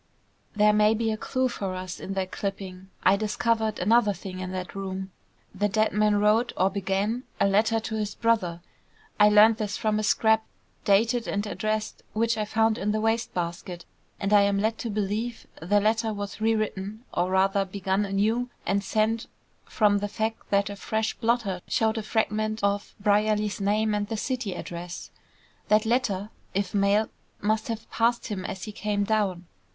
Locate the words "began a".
6.71-7.45